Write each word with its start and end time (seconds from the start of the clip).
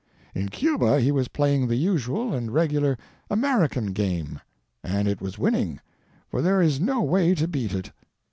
In 0.33 0.49
Cuba, 0.49 0.99
he 0.99 1.11
was 1.11 1.27
playing 1.27 1.67
the 1.67 1.75
usual 1.75 2.33
and 2.33 2.51
regular 2.51 2.97
Ameri 3.29 3.69
can 3.69 3.93
game, 3.93 4.41
and 4.83 5.07
it 5.07 5.21
was 5.21 5.37
winning, 5.37 5.79
for 6.27 6.41
there 6.41 6.59
is 6.59 6.79
no 6.79 7.01
way 7.03 7.35
to 7.35 7.47
beat 7.47 7.75
it. 7.75 7.91